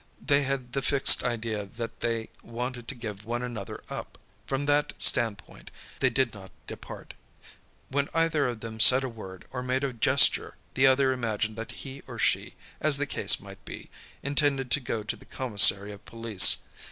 They 0.19 0.41
had 0.41 0.73
the 0.73 0.81
fixed 0.81 1.23
idea 1.23 1.63
that 1.63 1.99
they 1.99 2.29
wanted 2.41 2.87
to 2.87 2.95
give 2.95 3.23
one 3.23 3.43
another 3.43 3.83
up. 3.87 4.17
From 4.47 4.65
that 4.65 4.93
standpoint 4.97 5.69
they 5.99 6.09
did 6.09 6.33
not 6.33 6.49
depart. 6.65 7.13
When 7.89 8.09
either 8.11 8.47
of 8.47 8.61
them 8.61 8.79
said 8.79 9.03
a 9.03 9.07
word, 9.07 9.45
or 9.51 9.61
made 9.61 9.83
a 9.83 9.93
gesture, 9.93 10.55
the 10.73 10.87
other 10.87 11.11
imagined 11.11 11.55
that 11.57 11.71
he 11.85 12.01
or 12.07 12.17
she, 12.17 12.55
as 12.79 12.97
the 12.97 13.05
case 13.05 13.39
might 13.39 13.63
be, 13.63 13.91
intended 14.23 14.71
to 14.71 14.79
go 14.79 15.03
to 15.03 15.15
the 15.15 15.23
commissary 15.23 15.91
of 15.91 16.03
police. 16.05 16.57